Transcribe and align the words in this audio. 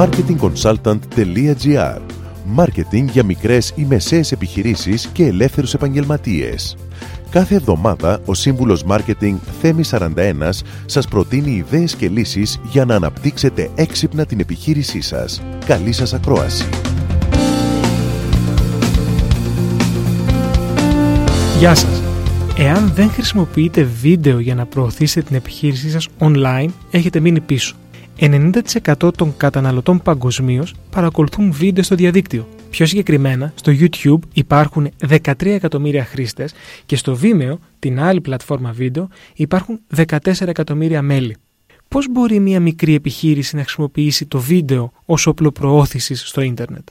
marketingconsultant.gr 0.00 2.00
Μάρκετινγκ 2.44 3.08
για 3.08 3.24
μικρές 3.24 3.72
ή 3.76 3.84
μεσαίες 3.84 4.32
επιχειρήσεις 4.32 5.06
και 5.06 5.24
ελεύθερους 5.24 5.74
επαγγελματίες. 5.74 6.76
Κάθε 7.30 7.54
εβδομάδα 7.54 8.20
ο 8.24 8.34
σύμβουλος 8.34 8.84
Μάρκετινγκ 8.84 9.38
Θέμη 9.60 9.82
41 9.90 10.08
σας 10.86 11.08
προτείνει 11.08 11.50
ιδέες 11.50 11.94
και 11.94 12.08
λύσεις 12.08 12.60
για 12.62 12.84
να 12.84 12.94
αναπτύξετε 12.94 13.70
έξυπνα 13.74 14.26
την 14.26 14.40
επιχείρησή 14.40 15.00
σας. 15.00 15.42
Καλή 15.66 15.92
σας 15.92 16.14
ακρόαση! 16.14 16.68
Γεια 21.58 21.74
σας! 21.74 22.02
Εάν 22.58 22.92
δεν 22.94 23.10
χρησιμοποιείτε 23.10 23.82
βίντεο 23.82 24.38
για 24.38 24.54
να 24.54 24.66
προωθήσετε 24.66 25.26
την 25.26 25.36
επιχείρησή 25.36 25.90
σας 25.90 26.08
online, 26.18 26.68
έχετε 26.90 27.20
μείνει 27.20 27.40
πίσω. 27.40 27.74
90% 28.20 29.14
των 29.16 29.36
καταναλωτών 29.36 30.02
παγκοσμίως 30.02 30.74
παρακολουθούν 30.90 31.52
βίντεο 31.52 31.82
στο 31.82 31.94
διαδίκτυο. 31.94 32.48
Πιο 32.70 32.86
συγκεκριμένα, 32.86 33.52
στο 33.54 33.72
YouTube 33.78 34.18
υπάρχουν 34.32 34.88
13 35.08 35.46
εκατομμύρια 35.46 36.04
χρήστες 36.04 36.52
και 36.86 36.96
στο 36.96 37.18
Vimeo, 37.22 37.54
την 37.78 38.00
άλλη 38.00 38.20
πλατφόρμα 38.20 38.72
βίντεο, 38.72 39.08
υπάρχουν 39.34 39.80
14 39.96 40.46
εκατομμύρια 40.46 41.02
μέλη. 41.02 41.36
Πώς 41.88 42.08
μπορεί 42.10 42.40
μια 42.40 42.60
μικρή 42.60 42.94
επιχείρηση 42.94 43.56
να 43.56 43.62
χρησιμοποιήσει 43.62 44.26
το 44.26 44.38
βίντεο 44.38 44.92
ως 45.04 45.26
όπλο 45.26 45.50
προώθησης 45.50 46.28
στο 46.28 46.40
ίντερνετ; 46.40 46.88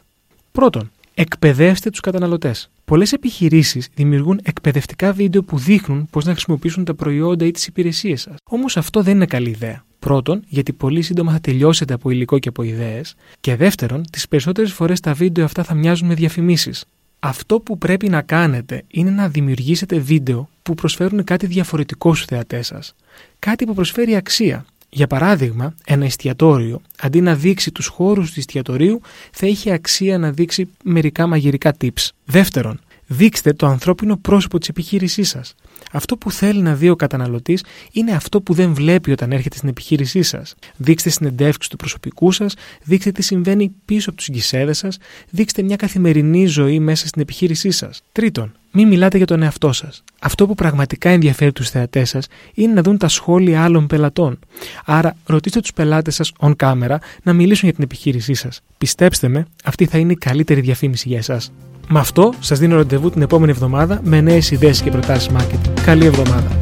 Πρώτον, 0.52 0.92
εκπαιδεύστε 1.14 1.90
τους 1.90 2.00
καταναλωτές. 2.00 2.70
Πολλές 2.86 3.14
επιχειρήσεις 3.14 3.88
δημιουργούν 3.94 4.40
εκπαιδευτικά 4.44 5.14
βίντεο 5.14 5.44
που 5.44 5.58
δείχνουν 5.58 6.08
πώς 6.10 6.26
να 6.26 6.32
χρησιμοποιήσουν 6.32 6.84
τα 6.84 6.94
προϊόντα 6.94 7.46
ή 7.46 7.52
τις 7.52 7.68
υπηρεσίες 7.68 8.22
σας. 8.22 8.36
Όμως 8.44 8.78
αυτό 8.78 9.04
δεν 9.04 9.16
είναι 9.16 9.26
καλή 9.26 9.50
ιδέα. 9.50 9.84
Πρώτον, 10.00 10.44
γιατί 10.48 10.74
πολύ 10.74 11.02
σύντομα 11.02 11.32
θα 11.32 11.40
τελειώσετε 11.40 11.94
από 11.94 12.10
υλικό 12.10 12.40
και 12.40 12.50
από 12.50 12.64
ιδέες. 12.64 13.16
Και 13.40 13.56
δεύτερον, 13.56 14.04
τις 14.12 14.28
περισσότερες 14.28 14.72
φορές 14.74 15.00
τα 15.00 15.14
βίντεο 15.14 15.46
αυτά 15.46 15.64
θα 15.64 15.74
μοιάζουν 15.74 16.08
με 16.08 16.14
διαφημίσεις. 16.14 16.86
Αυτό 17.20 17.60
που 17.60 17.78
πρέπει 17.78 18.10
να 18.10 18.22
κάνετε 18.22 18.84
είναι 18.88 19.10
να 19.10 19.28
δημιουργήσετε 19.28 19.98
βίντεο 19.98 20.50
που 20.64 20.74
προσφέρουν 20.74 21.24
κάτι 21.24 21.46
διαφορετικό 21.46 22.16
στους 22.16 22.28
θεατές 22.28 22.68
σας. 22.68 22.96
Κάτι 23.40 23.66
που 23.66 23.74
προσφέρει 23.74 24.16
αξία. 24.16 24.66
Για 24.90 25.08
παράδειγμα, 25.08 25.74
ένα 25.86 26.06
εστιατόριο, 26.06 26.82
αντί 27.00 27.22
να 27.22 27.36
δείξει 27.36 27.72
τους 27.72 27.88
χώρους 27.88 28.32
του 28.32 28.40
εστιατορίου, 28.40 29.02
θα 29.32 29.48
είχε 29.48 29.72
αξία 29.72 30.18
να 30.18 30.32
δείξει 30.32 30.70
μερικά 30.84 31.28
μαγειρικά 31.28 31.76
tips. 31.82 32.10
Δεύτερον, 32.26 32.80
δείξτε 33.08 33.54
το 33.54 33.68
ανθρώπινο 33.68 34.18
πρόσωπο 34.18 34.58
της 34.58 34.68
επιχείρησής 34.68 35.30
σας. 35.30 35.56
Αυτό 35.92 36.18
που 36.18 36.32
θέλει 36.32 36.62
να 36.62 36.76
δει 36.76 36.90
ο 36.90 36.96
καταναλωτής 36.96 37.64
είναι 37.92 38.12
αυτό 38.12 38.42
που 38.42 38.54
δεν 38.54 38.74
βλέπει 38.74 39.12
όταν 39.12 39.32
έρχεται 39.32 39.58
στην 39.58 39.70
επιχείρησή 39.70 40.22
σας. 40.22 40.56
Δείξτε 40.78 41.10
συνεντεύξεις 41.10 41.70
του 41.70 41.76
προσωπικού 41.76 42.32
σας, 42.32 42.54
δείξτε 42.84 43.12
τι 43.12 43.22
συμβαίνει 43.22 43.72
πίσω 43.86 44.10
από 44.10 44.18
τους 44.18 44.30
γκισέδε 44.30 44.74
σας, 44.74 44.98
δείξτε 45.30 45.62
μια 45.62 45.76
καθημερινή 45.76 46.46
ζωή 46.46 46.80
μέσα 46.80 47.08
στην 47.08 47.22
επιχείρησή 47.22 47.72
σας. 47.72 48.02
Τρίτον, 48.12 48.54
μην 48.72 48.88
μιλάτε 48.88 49.18
για 49.18 49.26
τον 49.26 49.44
εαυτό 49.44 49.72
σας. 49.72 50.04
Αυτό 50.20 50.48
που 50.48 50.56
πραγματικά 50.56 51.10
ενδιαφέρει 51.10 51.52
τους 51.52 51.70
θεατές 51.70 52.10
σας 52.10 52.28
είναι 52.54 52.74
να 52.74 52.82
δουν 52.82 52.98
τα 52.98 53.08
σχόλια 53.08 53.64
άλλων 53.64 53.88
πελατών. 53.88 54.40
Άρα, 54.86 55.16
ρωτήστε 55.26 55.60
τους 55.60 55.74
πελάτες 55.74 56.16
σας 56.16 56.32
on 56.40 56.54
camera 56.56 56.96
να 57.24 57.34
μιλήσουν 57.34 57.64
για 57.64 57.74
την 57.74 57.84
επιχείρησή 57.84 58.34
σας. 58.34 58.62
Πιστέψτε 58.78 59.28
με, 59.28 59.46
αυτή 59.64 59.86
θα 59.86 59.98
είναι 59.98 60.12
η 60.12 60.16
καλύτερη 60.16 60.62
διαφήμιση 60.62 61.08
για 61.08 61.18
εσάς. 61.18 61.52
Με 61.88 62.00
αυτό 62.00 62.34
σας 62.40 62.60
δίνω 62.60 62.76
ραντεβού 62.76 63.10
την 63.10 63.22
επόμενη 63.22 63.52
εβδομάδα 63.52 64.00
με 64.04 64.22
νέες 64.22 64.52
ιδέες 64.52 64.82
και 64.82 64.92
προτάσεις 64.92 65.30
marketing. 65.38 65.82
Καλή 65.86 66.06
εβδομάδα. 66.06 66.60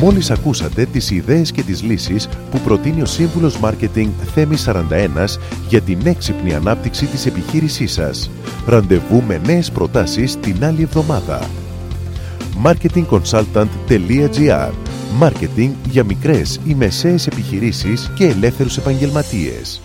Μόλις 0.00 0.30
ακούσατε 0.30 0.84
τις 0.84 1.10
ιδέες 1.10 1.52
και 1.52 1.62
τις 1.62 1.82
λύσεις 1.82 2.28
που 2.50 2.60
προτείνει 2.60 3.02
ο 3.02 3.06
σύμβουλος 3.06 3.58
Μάρκετινγκ 3.58 4.10
Θέμης 4.34 4.68
41 4.68 5.38
για 5.68 5.80
την 5.80 5.98
έξυπνη 6.04 6.54
ανάπτυξη 6.54 7.06
της 7.06 7.26
επιχείρησής 7.26 7.92
σας. 7.92 8.30
Ραντεβού 8.66 9.22
με 9.26 9.40
νέες 9.46 9.70
προτάσεις 9.70 10.40
την 10.40 10.64
άλλη 10.64 10.82
εβδομάδα. 10.82 11.40
marketingconsultant.gr 12.64 14.70
Μάρκετινγκ 15.16 15.72
για 15.90 16.04
μικρές 16.04 16.60
ή 16.64 16.74
μεσαίες 16.74 17.26
επιχειρήσεις 17.26 18.10
και 18.14 18.24
ελεύθερους 18.24 18.76
επαγγελματίες. 18.76 19.80